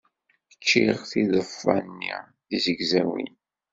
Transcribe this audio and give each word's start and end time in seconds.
Cciɣ 0.53 0.99
tiḍeffa-nni 1.09 2.15
tizegzawin. 2.47 3.33